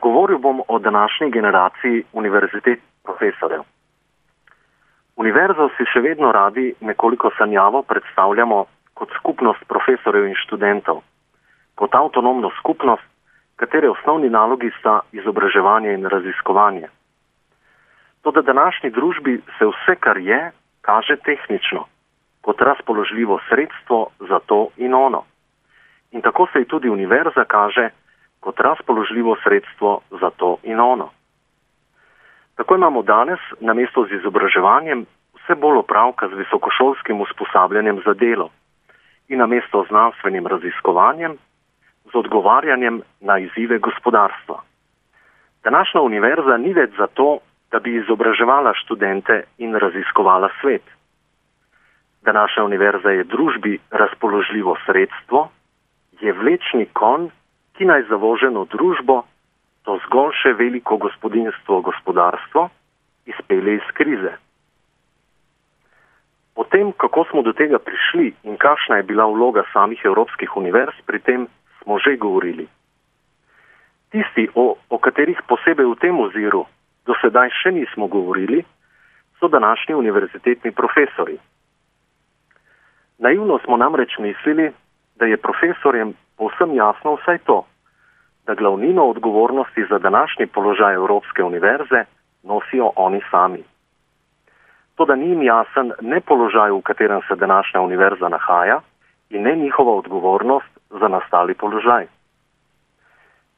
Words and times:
Govoril 0.00 0.38
bom 0.38 0.62
o 0.68 0.78
današnji 0.78 1.30
generaciji 1.30 2.04
univerzitetnih 2.12 2.90
profesorjev. 3.04 3.62
Univerzo 5.16 5.68
si 5.76 5.84
še 5.92 6.00
vedno 6.00 6.32
radi 6.32 6.74
nekoliko 6.80 7.30
sanjavo 7.38 7.82
predstavljamo 7.82 8.64
kot 8.94 9.12
skupnost 9.18 9.64
profesorjev 9.68 10.26
in 10.28 10.36
študentov, 10.44 11.02
kot 11.74 11.94
avtonomno 11.94 12.50
skupnost, 12.58 13.04
katere 13.56 13.90
osnovni 13.90 14.28
nalogi 14.28 14.70
sta 14.78 15.00
izobraževanje 15.12 15.92
in 15.92 16.06
raziskovanje. 16.06 16.88
Toda 18.22 18.42
današnji 18.42 18.90
družbi 18.90 19.40
se 19.58 19.66
vse, 19.66 19.96
kar 20.00 20.16
je, 20.16 20.40
kaže 20.80 21.16
tehnično, 21.16 21.84
kot 22.40 22.60
razpoložljivo 22.60 23.40
sredstvo 23.48 24.06
za 24.28 24.38
to 24.46 24.68
in 24.76 24.94
ono. 24.94 25.24
In 26.12 26.22
tako 26.22 26.46
se 26.52 26.58
ji 26.58 26.64
tudi 26.64 26.88
univerza 26.88 27.44
kaže 27.44 27.90
kot 28.40 28.60
razpoložljivo 28.60 29.36
sredstvo 29.42 30.00
za 30.20 30.30
to 30.30 30.56
in 30.62 30.80
ono. 30.80 31.10
Tako 32.54 32.74
imamo 32.74 33.02
danes 33.02 33.38
na 33.60 33.74
mesto 33.74 34.04
z 34.04 34.12
izobraževanjem 34.12 35.06
vse 35.34 35.54
bolj 35.54 35.78
opravka 35.78 36.28
z 36.28 36.32
visokošolskim 36.32 37.20
usposabljanjem 37.20 38.00
za 38.06 38.14
delo 38.14 38.50
in 39.28 39.38
na 39.38 39.46
mesto 39.46 39.84
znanstvenim 39.88 40.46
raziskovanjem 40.46 41.38
z 42.12 42.14
odgovarjanjem 42.14 43.02
na 43.20 43.38
izzive 43.38 43.78
gospodarstva. 43.78 44.62
Današnja 45.64 46.00
univerza 46.00 46.56
ni 46.56 46.72
več 46.72 46.90
zato, 46.98 47.38
da 47.70 47.78
bi 47.78 47.96
izobraževala 47.96 48.72
študente 48.74 49.42
in 49.58 49.74
raziskovala 49.74 50.48
svet. 50.60 50.82
Današnja 52.22 52.64
univerza 52.64 53.10
je 53.10 53.24
družbi 53.24 53.78
razpoložljivo 53.90 54.76
sredstvo, 54.86 55.48
je 56.20 56.32
vlečni 56.32 56.86
kon, 56.92 57.30
ki 57.30 57.39
naj 57.84 58.08
zavoženo 58.08 58.64
družbo, 58.64 59.22
to 59.84 59.96
zgolj 60.06 60.34
še 60.42 60.52
veliko 60.58 60.96
gospodinstvo 60.96 61.80
gospodarstvo, 61.80 62.68
izpele 63.26 63.78
iz 63.78 63.86
krize. 63.94 64.36
O 66.56 66.64
tem, 66.64 66.92
kako 66.92 67.24
smo 67.30 67.42
do 67.42 67.52
tega 67.56 67.78
prišli 67.78 68.34
in 68.44 68.58
kakšna 68.60 69.00
je 69.00 69.08
bila 69.08 69.24
vloga 69.24 69.64
samih 69.72 70.00
evropskih 70.04 70.56
univerz, 70.56 70.92
pri 71.06 71.20
tem 71.20 71.48
smo 71.80 71.98
že 71.98 72.16
govorili. 72.20 72.68
Tisti, 74.10 74.50
o, 74.54 74.74
o 74.76 74.96
katerih 74.98 75.38
posebej 75.48 75.86
v 75.86 75.96
tem 76.02 76.18
oziru 76.20 76.66
do 77.06 77.14
sedaj 77.22 77.48
še 77.62 77.72
nismo 77.72 78.10
govorili, 78.10 78.64
so 79.40 79.48
današnji 79.48 79.94
univerzitetni 79.94 80.70
profesori. 80.72 81.38
Naivno 83.18 83.58
smo 83.64 83.76
namreč 83.76 84.18
mislili, 84.18 84.72
da 85.16 85.26
je 85.26 85.36
profesorjem 85.36 86.12
povsem 86.36 86.74
jasno 86.74 87.16
vsaj 87.16 87.38
to, 87.38 87.64
da 88.46 88.54
glavnino 88.54 89.04
odgovornosti 89.04 89.86
za 89.90 89.98
današnji 89.98 90.46
položaj 90.46 90.94
Evropske 90.94 91.44
univerze 91.44 92.04
nosijo 92.42 92.92
oni 92.96 93.20
sami. 93.30 93.64
To, 94.94 95.04
da 95.04 95.14
ni 95.16 95.28
jim 95.28 95.42
jasen 95.42 95.92
ne 96.00 96.20
položaj, 96.20 96.70
v 96.70 96.82
katerem 96.82 97.20
se 97.28 97.36
današnja 97.36 97.80
univerza 97.80 98.28
nahaja, 98.28 98.80
in 99.30 99.42
ne 99.42 99.56
njihova 99.56 99.92
odgovornost 99.92 100.78
za 100.90 101.08
nastali 101.08 101.54
položaj. 101.54 102.06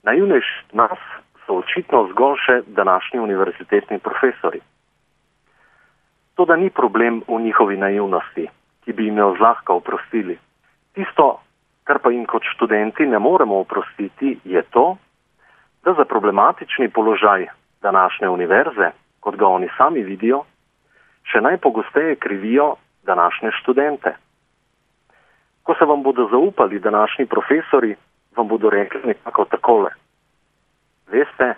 Naivnejš 0.03 0.47
nas 0.73 0.99
so 1.47 1.59
očitno 1.59 2.09
zgolj 2.11 2.37
še 2.47 2.61
današnji 2.67 3.21
univerzitetni 3.21 3.99
profesori. 3.99 4.61
To, 6.35 6.45
da 6.45 6.57
ni 6.57 6.71
problem 6.71 7.23
v 7.29 7.41
njihovi 7.41 7.77
naivnosti, 7.77 8.49
ki 8.85 8.93
bi 8.93 9.05
jim 9.05 9.19
jo 9.19 9.35
zlahka 9.39 9.73
oprostili. 9.73 10.39
Tisto, 10.95 11.41
kar 11.93 12.01
pa 12.01 12.09
jim 12.11 12.25
kot 12.25 12.41
študenti 12.55 13.05
ne 13.05 13.19
moremo 13.19 13.59
oprostiti, 13.61 14.39
je 14.45 14.63
to, 14.73 14.97
da 15.85 15.93
za 15.93 16.05
problematični 16.05 16.89
položaj 16.89 17.47
današnje 17.83 18.29
univerze, 18.29 18.91
kot 19.21 19.37
ga 19.37 19.47
oni 19.47 19.69
sami 19.77 20.01
vidijo, 20.01 20.45
še 21.29 21.43
najpogosteje 21.45 22.17
krivijo 22.17 22.77
današnje 23.05 23.51
študente. 23.61 24.15
Ko 25.63 25.75
se 25.75 25.85
vam 25.85 26.03
bodo 26.03 26.29
zaupali 26.33 26.81
današnji 26.81 27.27
profesori, 27.27 27.95
vam 28.37 28.49
bodo 28.49 28.71
rekli 28.71 29.01
nekako 29.05 29.45
takole. 29.45 29.91
Veste, 31.13 31.55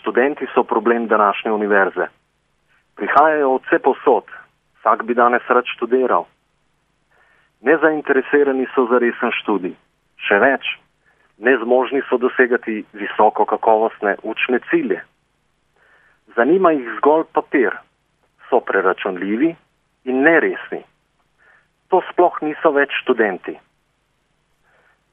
študenti 0.00 0.48
so 0.54 0.64
problem 0.64 1.06
današnje 1.06 1.52
univerze. 1.52 2.08
Prihajajo 2.96 3.54
od 3.54 3.62
vse 3.68 3.78
posod, 3.78 4.24
vsak 4.80 5.04
bi 5.04 5.14
danes 5.14 5.42
rad 5.48 5.64
študiral. 5.76 6.24
Nezainteresirani 7.60 8.66
so 8.74 8.86
za 8.90 8.98
resen 8.98 9.32
študij. 9.42 9.74
Še 10.20 10.38
več, 10.40 10.68
nezmožni 11.38 12.02
so 12.08 12.16
dosegati 12.20 12.84
visoko 12.92 13.44
kakovostne 13.44 14.16
učne 14.22 14.60
cilje. 14.70 15.00
Zanima 16.36 16.72
jih 16.72 16.88
zgolj 16.98 17.26
papir, 17.32 17.74
so 18.48 18.60
preračunljivi 18.60 19.54
in 20.04 20.22
neresni 20.24 20.84
to 21.90 22.00
sploh 22.10 22.38
niso 22.46 22.70
več 22.72 22.94
študenti. 23.02 23.56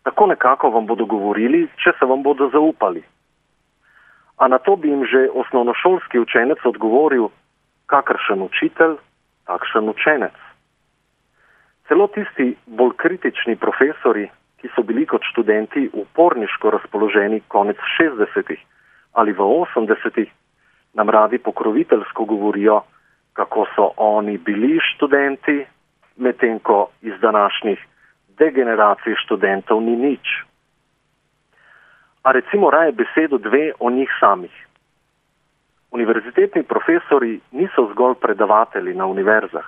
Tako 0.06 0.30
nekako 0.32 0.70
vam 0.72 0.86
bodo 0.88 1.06
govorili, 1.10 1.66
če 1.82 1.98
se 2.00 2.06
vam 2.06 2.24
bodo 2.24 2.48
zaupali. 2.54 3.02
A 4.38 4.48
na 4.48 4.62
to 4.62 4.78
bi 4.78 4.94
jim 4.94 5.04
že 5.06 5.28
osnovnošolski 5.34 6.22
učenec 6.22 6.62
odgovoril, 6.64 7.32
kakršen 7.90 8.46
učitelj, 8.46 8.96
takšen 9.50 9.90
učenec. 9.90 10.38
Celo 11.88 12.08
tisti 12.08 12.56
bolj 12.66 12.96
kritični 12.98 13.56
profesori, 13.56 14.28
ki 14.58 14.70
so 14.76 14.84
bili 14.84 15.06
kot 15.06 15.24
študenti 15.32 15.90
uporniško 15.94 16.70
razpoloženi 16.70 17.42
konec 17.48 17.78
60-ih 18.00 18.60
ali 19.18 19.34
v 19.34 19.42
80-ih, 19.42 20.30
nam 20.94 21.10
radi 21.10 21.38
pokroviteljsko 21.38 22.26
govorijo, 22.26 22.82
kako 23.34 23.66
so 23.76 23.92
oni 23.98 24.38
bili 24.38 24.80
študenti, 24.94 25.66
medtem 26.18 26.60
ko 26.60 26.90
iz 27.02 27.14
današnjih 27.22 27.80
degeneracij 28.38 29.16
študentov 29.26 29.82
ni 29.82 29.96
nič. 29.96 30.28
A 32.24 32.32
recimo 32.32 32.70
raje 32.70 32.92
besedo 32.92 33.38
dve 33.38 33.72
o 33.80 33.90
njih 33.90 34.10
samih. 34.20 34.54
Univerzitetni 35.92 36.64
profesori 36.64 37.40
niso 37.52 37.90
zgolj 37.92 38.16
predavatelji 38.22 38.94
na 38.94 39.06
univerzah, 39.06 39.66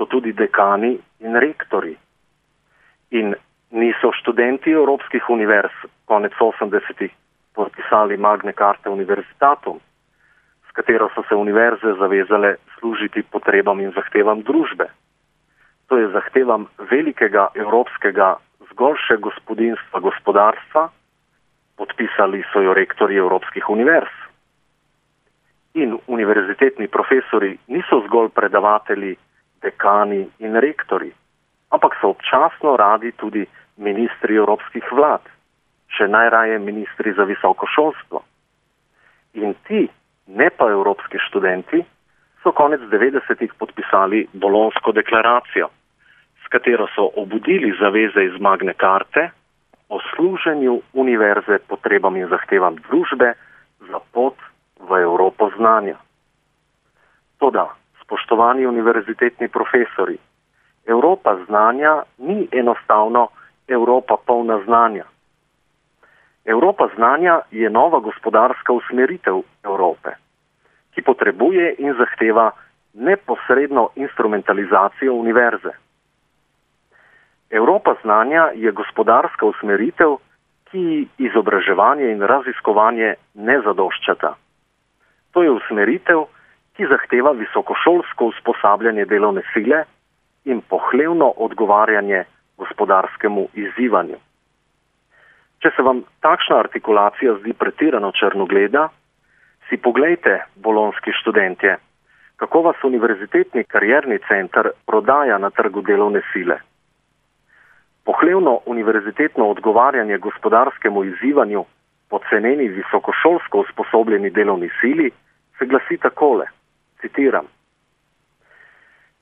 so 0.00 0.08
tudi 0.08 0.32
dekani 0.32 0.94
in 1.20 1.36
rektori. 1.36 1.92
In 3.20 3.34
niso 3.76 4.12
študenti 4.16 4.72
evropskih 4.72 5.28
univerz 5.28 5.84
konec 6.08 6.32
80-ih 6.40 7.12
podpisali 7.54 8.16
Magne 8.16 8.56
Carte 8.56 8.88
Universitatum, 8.88 9.76
s 10.64 10.72
katero 10.72 11.10
so 11.14 11.22
se 11.28 11.36
univerze 11.36 11.92
zavezale 12.00 12.56
služiti 12.78 13.22
potrebam 13.22 13.80
in 13.80 13.92
zahtevam 13.92 14.40
družbe 14.40 14.88
to 15.90 15.98
je 15.98 16.08
zahtevam 16.14 16.68
velikega 16.90 17.48
evropskega 17.58 18.36
zgolj 18.70 18.98
še 19.08 19.16
gospodinstva 19.18 19.98
gospodarstva, 19.98 20.84
podpisali 21.74 22.44
so 22.52 22.62
jo 22.62 22.74
rektori 22.78 23.18
evropskih 23.18 23.66
univerz. 23.74 24.12
In 25.82 25.98
univerzitetni 26.06 26.86
profesori 26.86 27.56
niso 27.74 27.98
zgolj 28.06 28.30
predavateli, 28.38 29.16
dekani 29.62 30.28
in 30.38 30.56
rektori, 30.60 31.12
ampak 31.70 31.96
so 32.00 32.14
občasno 32.14 32.76
radi 32.76 33.12
tudi 33.12 33.46
ministri 33.76 34.36
evropskih 34.36 34.84
vlad, 34.92 35.22
še 35.88 36.08
najraje 36.08 36.58
ministri 36.58 37.12
za 37.12 37.24
visoko 37.24 37.66
šolstvo. 37.66 38.22
In 39.40 39.54
ti, 39.66 39.88
ne 40.26 40.50
pa 40.50 40.70
evropski 40.70 41.18
študenti, 41.28 41.84
so 42.42 42.52
konec 42.52 42.80
90-ih 42.90 43.52
podpisali 43.58 44.26
Bolonsko 44.32 44.92
deklaracijo 44.92 45.68
katero 46.50 46.86
so 46.94 47.10
obudili 47.16 47.76
zaveze 47.80 48.24
iz 48.24 48.40
magne 48.40 48.74
karte 48.74 49.30
o 49.88 49.98
služenju 50.10 50.80
univerze 50.92 51.58
potrebam 51.68 52.16
in 52.16 52.28
zahtevam 52.28 52.76
družbe 52.88 53.34
za 53.90 53.98
pot 54.12 54.34
v 54.88 55.02
Evropo 55.02 55.50
znanja. 55.56 55.96
Toda, 57.38 57.66
spoštovani 58.10 58.66
univerzitetni 58.66 59.48
profesori, 59.48 60.18
Evropa 60.86 61.36
znanja 61.46 62.02
ni 62.18 62.48
enostavno 62.52 63.28
Evropa 63.68 64.16
polna 64.26 64.58
znanja. 64.64 65.04
Evropa 66.44 66.88
znanja 66.96 67.40
je 67.50 67.70
nova 67.70 68.00
gospodarska 68.00 68.72
usmeritev 68.72 69.34
Evrope, 69.64 70.10
ki 70.94 71.02
potrebuje 71.02 71.74
in 71.78 71.94
zahteva 71.94 72.50
neposredno 72.94 73.88
instrumentalizacijo 73.94 75.14
univerze. 75.14 75.70
Evropa 77.50 77.94
znanja 78.02 78.50
je 78.54 78.72
gospodarska 78.72 79.46
usmeritev, 79.46 80.16
ki 80.70 81.08
izobraževanje 81.18 82.10
in 82.10 82.22
raziskovanje 82.22 83.14
ne 83.34 83.60
zadoščata. 83.64 84.34
To 85.32 85.42
je 85.42 85.50
usmeritev, 85.50 86.24
ki 86.80 86.86
zahteva 86.88 87.34
visokošolsko 87.36 88.26
usposabljanje 88.32 89.04
delovne 89.04 89.42
sile 89.52 89.82
in 90.44 90.60
pohlevno 90.68 91.26
odgovarjanje 91.36 92.22
gospodarskemu 92.56 93.48
izzivanju. 93.54 94.16
Če 95.60 95.70
se 95.76 95.82
vam 95.84 95.98
takšna 96.24 96.56
artikulacija 96.56 97.34
zdi 97.42 97.52
pretirano 97.52 98.08
črnogleda, 98.16 98.86
si 99.68 99.76
pogledajte, 99.76 100.38
bolonski 100.56 101.12
študentje, 101.20 101.74
kako 102.40 102.62
vas 102.62 102.84
univerzitetni 102.84 103.64
karjerni 103.64 104.16
center 104.28 104.70
prodaja 104.86 105.36
na 105.38 105.50
trgu 105.50 105.82
delovne 105.82 106.22
sile. 106.32 106.56
Pohlevno 108.04 108.60
univerzitetno 108.66 109.50
odgovarjanje 109.50 110.18
gospodarskemu 110.18 111.04
izzivanju 111.04 111.64
po 112.08 112.22
ceneni 112.30 112.68
visokošolsko 112.68 113.60
usposobljeni 113.66 114.30
delovni 114.30 114.70
sili 114.80 115.10
se 115.58 115.66
glasi 115.66 115.98
takole, 116.00 116.46
citiram. 117.00 117.46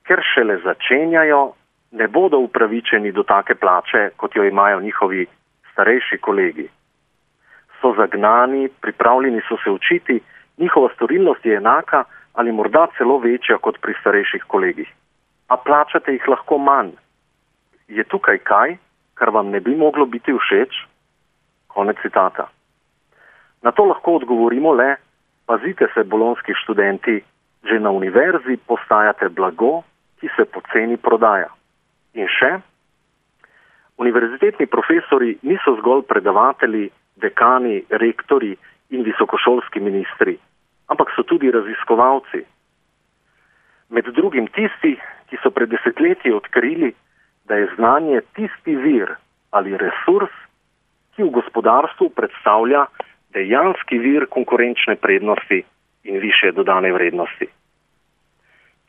Ker 0.03 0.21
šele 0.33 0.57
začenjajo, 0.63 1.53
ne 1.91 2.07
bodo 2.07 2.37
upravičeni 2.37 3.11
do 3.11 3.23
take 3.23 3.55
plače, 3.55 4.09
kot 4.17 4.35
jo 4.35 4.43
imajo 4.43 4.81
njihovi 4.81 5.25
starejši 5.71 6.17
kolegi. 6.17 6.67
So 7.81 7.93
zagnani, 7.97 8.69
pripravljeni 8.81 9.41
so 9.47 9.57
se 9.63 9.69
učiti, 9.71 10.19
njihova 10.57 10.89
storilnost 10.95 11.45
je 11.45 11.55
enaka 11.55 12.03
ali 12.33 12.51
morda 12.51 12.87
celo 12.97 13.17
večja 13.17 13.57
kot 13.57 13.81
pri 13.81 13.93
starejših 14.01 14.43
kolegih. 14.47 14.89
A 15.47 15.57
plačate 15.57 16.13
jih 16.13 16.27
lahko 16.27 16.57
manj. 16.57 16.91
Je 17.87 18.03
tukaj 18.03 18.37
kaj, 18.37 18.77
kar 19.13 19.29
vam 19.29 19.49
ne 19.49 19.59
bi 19.59 19.75
moglo 19.75 20.05
biti 20.05 20.33
všeč? 20.33 20.85
Konec 21.67 21.97
citata. 22.01 22.47
Na 23.61 23.71
to 23.71 23.83
lahko 23.83 24.15
odgovorimo 24.15 24.73
le, 24.73 24.95
pazite 25.45 25.87
se, 25.93 26.03
bolonski 26.03 26.53
študenti, 26.63 27.23
že 27.63 27.79
na 27.79 27.91
univerzi 27.91 28.57
postajate 28.65 29.29
blago, 29.29 29.83
ki 30.19 30.29
se 30.35 30.45
poceni 30.45 30.97
prodaja. 30.97 31.49
In 32.15 32.27
še, 32.27 32.59
univerzitetni 33.99 34.67
profesori 34.67 35.37
niso 35.43 35.75
zgolj 35.79 36.05
predavatelji, 36.07 36.89
dekani, 37.19 37.83
rektori 37.89 38.55
in 38.95 39.03
visokošolski 39.03 39.79
ministri, 39.79 40.37
ampak 40.87 41.11
so 41.15 41.23
tudi 41.23 41.51
raziskovalci. 41.51 42.45
Med 43.89 44.07
drugim 44.15 44.47
tisti, 44.55 44.95
ki 45.29 45.37
so 45.43 45.51
pred 45.51 45.69
desetletji 45.69 46.33
odkrili, 46.33 46.93
da 47.45 47.57
je 47.59 47.69
znanje 47.75 48.21
tisti 48.37 48.75
vir 48.75 49.15
ali 49.51 49.77
resurs, 49.77 50.33
ki 51.15 51.25
v 51.25 51.33
gospodarstvu 51.35 52.09
predstavlja 52.15 52.85
dejanski 53.33 53.97
vir 53.99 54.25
konkurenčne 54.29 54.95
prednosti 54.95 55.65
in 56.03 56.19
više 56.19 56.51
dodane 56.51 56.91
vrednosti. 56.93 57.47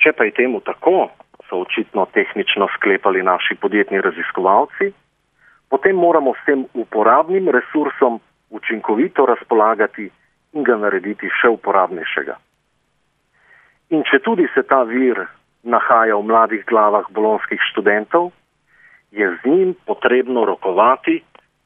Če 0.01 0.13
pa 0.13 0.25
je 0.25 0.37
temu 0.37 0.61
tako, 0.61 1.11
so 1.49 1.61
očitno 1.61 2.07
tehnično 2.13 2.69
sklepali 2.77 3.23
naši 3.23 3.55
podjetni 3.55 4.01
raziskovalci, 4.01 4.93
potem 5.69 5.97
moramo 5.97 6.35
s 6.35 6.45
tem 6.47 6.65
uporabnim 6.75 7.49
resursom 7.49 8.21
učinkovito 8.51 9.27
razpolagati 9.27 10.11
in 10.53 10.63
ga 10.63 10.77
narediti 10.77 11.31
še 11.41 11.49
uporabnejšega. 11.49 12.37
In 13.91 14.03
če 14.07 14.19
tudi 14.23 14.47
se 14.55 14.63
ta 14.63 14.83
vir 14.87 15.27
nahaja 15.63 16.17
v 16.17 16.27
mladih 16.27 16.65
glavah 16.67 17.07
bolonskih 17.11 17.61
študentov, 17.71 18.31
je 19.11 19.27
z 19.27 19.51
njim 19.51 19.75
potrebno 19.87 20.45
rokovati 20.45 21.21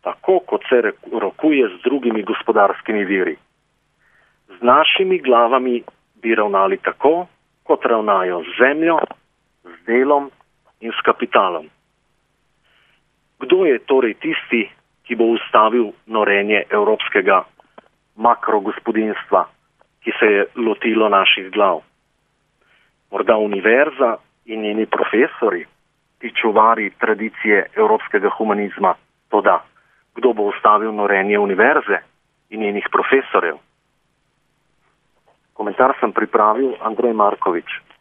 tako, 0.05 0.41
kot 0.41 0.65
se 0.69 0.93
rokuje 1.13 1.69
z 1.69 1.83
drugimi 1.85 2.23
gospodarskimi 2.23 3.05
viri. 3.05 3.37
Našimi 4.65 5.19
glavami 5.19 5.83
bi 6.23 6.35
ravnali 6.35 6.77
tako, 6.77 7.27
kot 7.63 7.85
ravnajo 7.85 8.43
z 8.43 8.53
zemljo, 8.59 8.99
z 9.65 9.87
delom 9.87 10.31
in 10.81 10.93
s 10.93 11.01
kapitalom. 11.05 11.67
Kdo 13.41 13.65
je 13.65 13.79
torej 13.79 14.15
tisti, 14.15 14.63
ki 15.05 15.17
bo 15.21 15.25
ustavil 15.37 15.93
norenje 16.07 16.63
evropskega 16.71 17.43
makrogospodinstva, 18.17 19.45
ki 20.01 20.11
se 20.19 20.27
je 20.33 20.47
lotilo 20.57 21.09
naših 21.09 21.51
glav. 21.53 21.83
Morda 23.13 23.37
univerza 23.37 24.17
in 24.45 24.63
njeni 24.63 24.87
profesori, 24.87 25.67
ti 26.19 26.33
čuvari 26.41 26.91
tradicije 26.91 27.67
evropskega 27.77 28.31
humanizma, 28.39 28.95
to 29.29 29.41
da, 29.41 29.61
kdo 30.17 30.33
bo 30.33 30.49
ustavil 30.49 30.93
norenje 30.93 31.39
univerze 31.39 32.01
in 32.51 32.61
njenih 32.61 32.89
profesorjev. 32.93 33.61
Komentar 35.55 35.95
sem 36.01 36.13
pripravil 36.13 36.75
Andrej 36.83 37.15
Markovič. 37.15 37.94